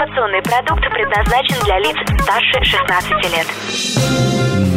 Информационный 0.00 0.40
продукт 0.40 0.82
предназначен 0.94 1.62
для 1.62 1.78
лиц 1.78 1.94
старше 2.22 2.64
16 2.64 3.10
лет. 3.34 3.46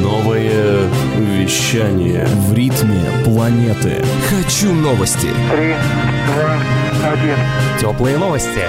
Новое 0.00 0.88
вещание. 1.16 2.24
В 2.24 2.54
ритме 2.54 3.02
планеты. 3.24 4.04
Хочу 4.28 4.72
новости. 4.72 5.26
Три, 5.50 5.74
два, 6.28 7.10
один. 7.10 7.36
Теплые 7.80 8.16
новости. 8.16 8.62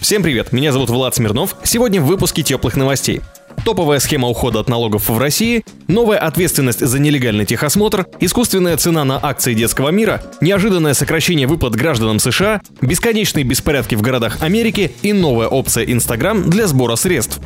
Всем 0.00 0.24
привет, 0.24 0.50
меня 0.50 0.72
зовут 0.72 0.90
Влад 0.90 1.14
Смирнов. 1.14 1.54
Сегодня 1.62 2.00
в 2.00 2.06
выпуске 2.06 2.42
теплых 2.42 2.74
новостей. 2.74 3.20
Топовая 3.64 3.98
схема 3.98 4.28
ухода 4.28 4.60
от 4.60 4.68
налогов 4.68 5.08
в 5.08 5.18
России, 5.18 5.64
новая 5.88 6.18
ответственность 6.18 6.80
за 6.80 6.98
нелегальный 6.98 7.44
техосмотр, 7.44 8.06
искусственная 8.20 8.76
цена 8.76 9.04
на 9.04 9.18
акции 9.22 9.54
детского 9.54 9.90
мира, 9.90 10.22
неожиданное 10.40 10.94
сокращение 10.94 11.46
выплат 11.46 11.74
гражданам 11.74 12.18
США, 12.18 12.60
бесконечные 12.80 13.44
беспорядки 13.44 13.94
в 13.94 14.02
городах 14.02 14.42
Америки 14.42 14.92
и 15.02 15.12
новая 15.12 15.48
опция 15.48 15.84
Instagram 15.84 16.50
для 16.50 16.66
сбора 16.66 16.96
средств. 16.96 17.40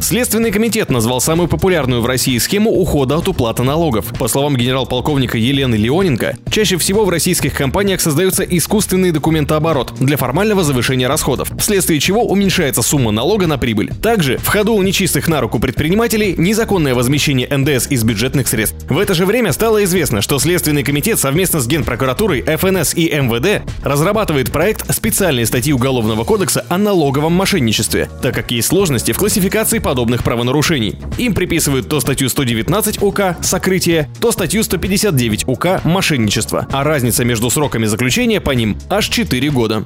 Следственный 0.00 0.50
комитет 0.50 0.90
назвал 0.90 1.20
самую 1.20 1.48
популярную 1.48 2.00
в 2.00 2.06
России 2.06 2.38
схему 2.38 2.70
ухода 2.70 3.16
от 3.16 3.28
уплаты 3.28 3.62
налогов. 3.62 4.06
По 4.18 4.28
словам 4.28 4.56
генерал-полковника 4.56 5.38
Елены 5.38 5.74
Леоненко, 5.74 6.36
чаще 6.50 6.76
всего 6.76 7.04
в 7.04 7.10
российских 7.10 7.54
компаниях 7.54 8.00
создается 8.00 8.42
искусственный 8.42 9.12
документооборот 9.12 9.94
для 10.00 10.16
формального 10.16 10.64
завышения 10.64 11.08
расходов, 11.08 11.52
вследствие 11.58 12.00
чего 12.00 12.24
уменьшается 12.24 12.82
сумма 12.82 13.10
налога 13.10 13.46
на 13.46 13.58
прибыль. 13.58 13.92
Также 14.02 14.38
в 14.38 14.48
ходу 14.48 14.74
у 14.74 14.82
нечистых 14.82 15.28
на 15.28 15.40
руку 15.40 15.58
предпринимателей 15.58 16.34
незаконное 16.36 16.94
возмещение 16.94 17.48
НДС 17.48 17.86
из 17.90 18.02
бюджетных 18.04 18.48
средств. 18.48 18.76
В 18.88 18.98
это 18.98 19.14
же 19.14 19.26
время 19.26 19.52
стало 19.52 19.84
известно, 19.84 20.20
что 20.22 20.38
Следственный 20.38 20.82
комитет 20.82 21.18
совместно 21.18 21.60
с 21.60 21.66
Генпрокуратурой, 21.66 22.42
ФНС 22.42 22.94
и 22.94 23.08
МВД 23.08 23.62
разрабатывает 23.82 24.50
проект 24.50 24.92
специальной 24.94 25.46
статьи 25.46 25.72
Уголовного 25.72 26.24
кодекса 26.24 26.64
о 26.68 26.78
налоговом 26.78 27.32
мошенничестве, 27.32 28.10
так 28.22 28.34
как 28.34 28.50
есть 28.50 28.68
сложности 28.68 29.12
в 29.12 29.18
классификации 29.18 29.69
подобных 29.78 30.24
правонарушений. 30.24 30.98
Им 31.18 31.34
приписывают 31.34 31.88
то 31.88 32.00
статью 32.00 32.28
119 32.28 33.02
УК 33.02 33.36
«Сокрытие», 33.42 34.10
то 34.20 34.32
статью 34.32 34.64
159 34.64 35.46
УК 35.46 35.80
«Мошенничество», 35.84 36.66
а 36.72 36.82
разница 36.82 37.24
между 37.24 37.50
сроками 37.50 37.86
заключения 37.86 38.40
по 38.40 38.50
ним 38.50 38.76
аж 38.88 39.08
4 39.08 39.50
года. 39.50 39.84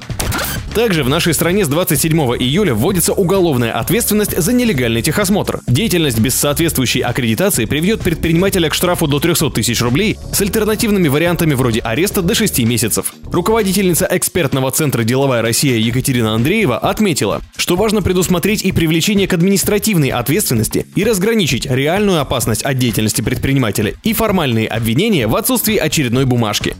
Также 0.74 1.04
в 1.04 1.08
нашей 1.08 1.34
стране 1.34 1.64
с 1.64 1.68
27 1.68 2.18
июля 2.40 2.74
вводится 2.74 3.12
уголовная 3.12 3.78
ответственность 3.78 4.36
за 4.36 4.52
нелегальный 4.52 5.02
техосмотр. 5.02 5.60
Деятельность 5.68 6.18
без 6.18 6.34
соответствующей 6.34 7.00
аккредитации 7.00 7.64
приведет 7.64 8.00
предпринимателя 8.00 8.68
к 8.68 8.74
штрафу 8.74 9.06
до 9.06 9.20
300 9.20 9.50
тысяч 9.50 9.80
рублей 9.80 10.18
с 10.32 10.40
альтернативными 10.40 11.06
вариантами 11.06 11.54
вроде 11.54 11.78
ареста 11.78 12.22
до 12.22 12.34
6 12.34 12.58
месяцев. 12.64 13.14
Руководительница 13.30 14.08
экспертного 14.10 14.72
центра 14.72 15.04
«Деловая 15.04 15.42
Россия» 15.42 15.78
Екатерина 15.78 16.34
Андреева 16.34 16.76
отметила, 16.76 17.40
что 17.56 17.76
важно 17.76 18.02
предусмотреть 18.02 18.64
и 18.64 18.72
привлечение 18.72 19.28
к 19.28 19.32
административной 19.32 20.08
ответственности 20.08 20.88
и 20.96 21.04
разграничить 21.04 21.66
реальную 21.66 22.20
опасность 22.20 22.64
от 22.64 22.76
деятельности 22.78 23.22
предпринимателя 23.22 23.94
и 24.02 24.12
формальные 24.12 24.66
обвинения 24.66 25.28
в 25.28 25.36
отсутствии 25.36 25.76
очередной 25.76 26.24
бумажки. 26.24 26.74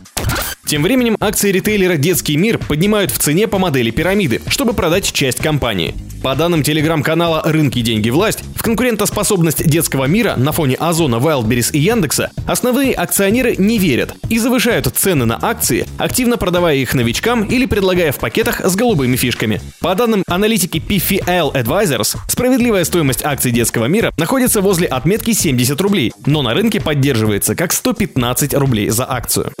Тем 0.65 0.81
временем 0.81 1.15
акции 1.19 1.51
ритейлера 1.51 1.95
«Детский 1.95 2.37
мир» 2.37 2.57
поднимают 2.57 3.11
в 3.11 3.19
цене 3.19 3.47
по 3.47 3.59
модели 3.59 3.91
пирамиды, 3.91 4.41
чтобы 4.47 4.73
продать 4.73 5.13
часть 5.13 5.37
компании. 5.37 5.93
По 6.23 6.33
данным 6.33 6.63
телеграм-канала 6.63 7.43
«Рынки, 7.45 7.81
деньги, 7.81 8.09
власть», 8.09 8.43
в 8.55 8.63
конкурентоспособность 8.63 9.63
детского 9.63 10.05
мира 10.05 10.33
на 10.37 10.51
фоне 10.51 10.75
Озона, 10.79 11.17
Wildberries 11.17 11.71
и 11.71 11.77
Яндекса 11.77 12.31
основные 12.47 12.95
акционеры 12.95 13.55
не 13.59 13.77
верят 13.77 14.15
и 14.27 14.39
завышают 14.39 14.87
цены 14.87 15.25
на 15.25 15.37
акции, 15.39 15.85
активно 15.99 16.37
продавая 16.37 16.77
их 16.77 16.95
новичкам 16.95 17.43
или 17.43 17.67
предлагая 17.67 18.11
в 18.11 18.17
пакетах 18.17 18.61
с 18.61 18.75
голубыми 18.75 19.17
фишками. 19.17 19.61
По 19.81 19.93
данным 19.93 20.23
аналитики 20.27 20.79
PFL 20.79 21.53
Advisors, 21.53 22.17
справедливая 22.27 22.85
стоимость 22.85 23.23
акций 23.23 23.51
детского 23.51 23.85
мира 23.85 24.11
находится 24.17 24.61
возле 24.61 24.87
отметки 24.87 25.33
70 25.33 25.79
рублей, 25.79 26.11
но 26.25 26.41
на 26.41 26.55
рынке 26.55 26.81
поддерживается 26.81 27.55
как 27.55 27.71
115 27.71 28.55
рублей 28.55 28.89
за 28.89 29.07
акцию. 29.07 29.51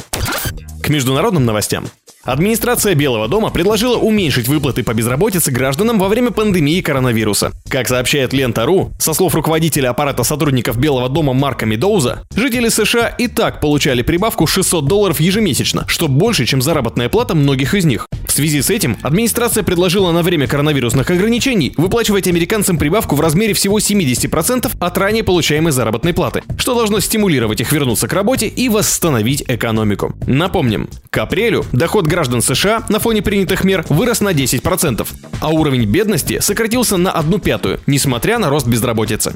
К 0.85 0.89
международным 0.89 1.45
новостям. 1.45 1.87
Администрация 2.25 2.95
Белого 2.95 3.27
дома 3.27 3.51
предложила 3.51 3.97
уменьшить 3.97 4.47
выплаты 4.47 4.83
по 4.83 4.95
безработице 4.95 5.51
гражданам 5.51 5.99
во 5.99 6.07
время 6.07 6.31
пандемии 6.31 6.81
коронавируса. 6.81 7.51
Как 7.69 7.87
сообщает 7.87 8.33
Лента.ру, 8.33 8.91
со 8.97 9.13
слов 9.13 9.35
руководителя 9.35 9.89
аппарата 9.89 10.23
сотрудников 10.23 10.77
Белого 10.77 11.07
дома 11.07 11.33
Марка 11.33 11.67
Медоуза, 11.67 12.23
жители 12.35 12.69
США 12.69 13.09
и 13.09 13.27
так 13.27 13.61
получали 13.61 14.01
прибавку 14.01 14.47
600 14.47 14.87
долларов 14.87 15.19
ежемесячно, 15.19 15.85
что 15.87 16.07
больше, 16.07 16.47
чем 16.47 16.63
заработная 16.63 17.09
плата 17.09 17.35
многих 17.35 17.75
из 17.75 17.85
них. 17.85 18.07
В 18.25 18.31
связи 18.31 18.61
с 18.61 18.69
этим 18.71 18.97
администрация 19.03 19.63
предложила 19.63 20.11
на 20.11 20.23
время 20.23 20.47
коронавирусных 20.47 21.09
ограничений 21.09 21.73
выплачивать 21.77 22.27
американцам 22.27 22.77
прибавку 22.77 23.15
в 23.15 23.21
размере 23.21 23.53
всего 23.53 23.77
70% 23.77 24.71
от 24.77 24.97
ранее 24.97 25.23
получаемой 25.23 25.71
заработной 25.71 26.13
платы, 26.13 26.43
что 26.57 26.73
должно 26.73 26.99
стимулировать 26.99 27.61
их 27.61 27.71
вернуться 27.71 28.07
к 28.07 28.13
работе 28.13 28.47
и 28.47 28.67
восстановить 28.67 29.43
экономику. 29.47 30.15
Напомним, 30.25 30.89
к 31.11 31.17
апрелю 31.19 31.63
доход 31.71 32.07
граждан 32.15 32.41
США 32.41 32.83
на 32.87 32.99
фоне 32.99 33.21
принятых 33.21 33.65
мер 33.65 33.83
вырос 33.89 34.21
на 34.21 34.29
10%, 34.29 35.05
а 35.41 35.49
уровень 35.49 35.83
бедности 35.83 36.39
сократился 36.39 36.95
на 36.95 37.11
одну 37.11 37.39
пятую, 37.39 37.81
несмотря 37.87 38.39
на 38.39 38.49
рост 38.49 38.67
безработицы. 38.67 39.33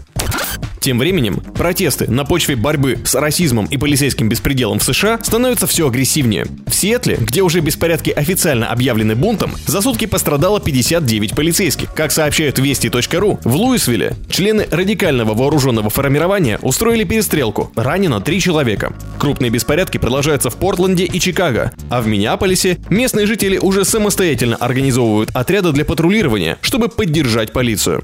Тем 0.80 0.98
временем, 0.98 1.42
протесты 1.56 2.10
на 2.10 2.24
почве 2.26 2.56
борьбы 2.56 3.00
с 3.04 3.16
расизмом 3.16 3.66
и 3.66 3.78
полицейским 3.78 4.30
беспределом 4.30 4.80
в 4.80 4.84
США 4.84 5.20
становятся 5.22 5.68
все 5.68 5.88
агрессивнее. 5.88 6.46
В 6.68 6.74
Сиэтле, 6.74 7.18
где 7.20 7.42
уже 7.42 7.60
беспорядки 7.60 8.12
официально 8.12 8.68
объявлены 8.68 9.16
бунтом, 9.16 9.52
за 9.68 9.82
сутки 9.82 10.06
пострадало 10.06 10.60
59 10.60 11.36
полицейских. 11.36 11.94
Как 11.94 12.12
сообщают 12.12 12.60
вести.ру, 12.60 13.40
в 13.44 13.56
Луисвилле 13.56 14.16
члены 14.30 14.68
радикального 14.72 15.34
вооруженного 15.34 15.90
формирования 15.90 16.60
устроили 16.62 17.04
перестрелку. 17.04 17.72
Ранено 17.76 18.22
три 18.22 18.40
человека. 18.40 18.94
Крупные 19.18 19.52
беспорядки 19.52 19.98
продолжаются 19.98 20.50
в 20.50 20.56
Портленде 20.56 21.06
и 21.06 21.20
Чикаго, 21.20 21.74
а 21.90 22.02
в 22.02 22.08
Миннеаполисе 22.08 22.78
местные 22.90 23.26
жители 23.26 23.58
уже 23.58 23.84
самостоятельно 23.84 24.56
организовывают 24.56 25.30
отряды 25.34 25.72
для 25.72 25.84
патрулирования, 25.84 26.58
чтобы 26.62 26.88
поддержать 26.88 27.52
полицию. 27.52 28.02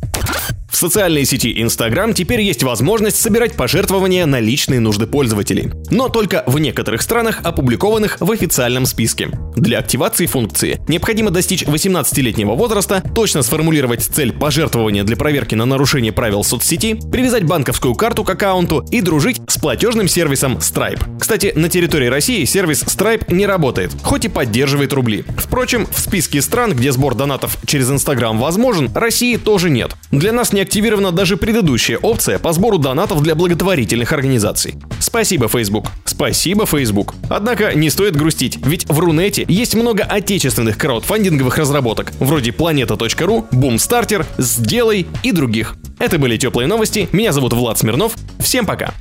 В 0.76 0.78
социальной 0.78 1.24
сети 1.24 1.54
Instagram 1.62 2.14
теперь 2.14 2.42
есть 2.42 2.62
возможность 2.62 3.16
собирать 3.16 3.54
пожертвования 3.54 4.26
на 4.26 4.42
личные 4.42 4.82
нужды 4.82 5.08
пользователей, 5.08 5.72
но 5.90 6.10
только 6.10 6.44
в 6.48 6.60
некоторых 6.60 7.02
странах, 7.02 7.40
опубликованных 7.46 8.18
в 8.20 8.30
официальном 8.30 8.86
списке. 8.86 9.30
Для 9.56 9.80
активации 9.80 10.26
функции 10.26 10.82
необходимо 10.90 11.32
достичь 11.32 11.64
18-летнего 11.64 12.56
возраста, 12.56 13.02
точно 13.16 13.42
сформулировать 13.42 14.04
цель 14.04 14.34
пожертвования 14.34 15.06
для 15.06 15.16
проверки 15.16 15.56
на 15.56 15.64
нарушение 15.64 16.12
правил 16.12 16.44
соцсети, 16.44 17.00
привязать 17.10 17.46
банковскую 17.46 17.96
карту 17.96 18.26
к 18.26 18.30
аккаунту 18.32 18.86
и 18.92 19.00
дружить 19.00 19.40
с 19.48 19.58
платежным 19.58 20.10
сервисом 20.10 20.58
Stripe. 20.58 21.18
Кстати, 21.18 21.54
на 21.56 21.70
территории 21.70 22.08
России 22.08 22.44
сервис 22.44 22.84
Stripe 22.84 23.34
не 23.34 23.46
работает, 23.46 23.94
хоть 24.04 24.26
и 24.26 24.28
поддерживает 24.28 24.92
рубли. 24.92 25.24
Впрочем, 25.38 25.88
в 25.90 25.98
списке 25.98 26.42
стран, 26.42 26.74
где 26.74 26.92
сбор 26.92 27.16
донатов 27.16 27.60
через 27.66 27.90
Instagram 27.90 28.40
возможен, 28.40 28.92
России 28.94 29.38
тоже 29.38 29.70
нет. 29.70 29.94
Для 30.12 30.34
нас 30.34 30.52
не 30.52 30.65
активирована 30.66 31.12
даже 31.12 31.38
предыдущая 31.38 31.98
опция 31.98 32.40
по 32.40 32.52
сбору 32.52 32.78
донатов 32.80 33.22
для 33.22 33.36
благотворительных 33.36 34.12
организаций. 34.12 34.76
Спасибо, 35.00 35.48
Facebook. 35.48 35.86
Спасибо, 36.04 36.66
Facebook. 36.66 37.14
Однако 37.30 37.74
не 37.76 37.90
стоит 37.90 38.16
грустить, 38.16 38.58
ведь 38.66 38.86
в 38.90 39.00
Рунете 39.00 39.46
есть 39.48 39.76
много 39.76 40.04
отечественных 40.04 40.78
краудфандинговых 40.78 41.58
разработок, 41.58 42.12
вроде 42.20 42.50
Planeta.ru, 42.52 43.48
Boomstarter, 43.52 44.26
Сделай 44.38 45.08
и 45.24 45.32
других. 45.32 45.76
Это 46.00 46.18
были 46.18 46.36
теплые 46.38 46.68
новости. 46.68 47.08
Меня 47.12 47.32
зовут 47.32 47.54
Влад 47.54 47.78
Смирнов. 47.78 48.16
Всем 48.40 48.66
пока. 48.66 48.94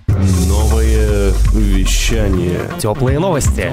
Новое 0.46 1.32
вещание. 1.52 2.60
Теплые 2.78 3.18
новости. 3.18 3.72